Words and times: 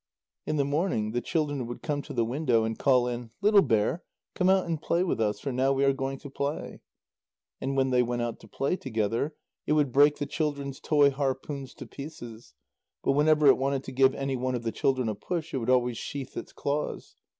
In 0.47 0.55
the 0.57 0.65
morning, 0.65 1.11
the 1.11 1.21
children 1.21 1.67
would 1.67 1.83
come 1.83 2.01
to 2.01 2.11
the 2.11 2.25
window 2.25 2.63
and 2.63 2.75
call 2.75 3.07
in: 3.07 3.29
"Little 3.39 3.61
bear, 3.61 4.03
come 4.33 4.49
out 4.49 4.65
and 4.65 4.81
play 4.81 5.03
with 5.03 5.21
us, 5.21 5.39
for 5.39 5.51
now 5.51 5.73
we 5.73 5.83
are 5.85 5.93
going 5.93 6.17
to 6.21 6.29
play." 6.31 6.81
And 7.61 7.77
when 7.77 7.91
they 7.91 8.01
went 8.01 8.23
out 8.23 8.39
to 8.39 8.47
play 8.47 8.75
together, 8.75 9.35
it 9.67 9.73
would 9.73 9.91
break 9.91 10.17
the 10.17 10.25
children's 10.25 10.79
toy 10.79 11.11
harpoons 11.11 11.75
to 11.75 11.85
pieces, 11.85 12.55
but 13.03 13.11
whenever 13.11 13.45
it 13.45 13.59
wanted 13.59 13.83
to 13.83 13.91
give 13.91 14.15
any 14.15 14.35
one 14.35 14.55
of 14.55 14.63
the 14.63 14.71
children 14.71 15.07
a 15.07 15.13
push, 15.13 15.53
it 15.53 15.59
would 15.59 15.69
always 15.69 15.99
sheathe 15.99 16.35
its 16.35 16.51
claws. 16.51 17.15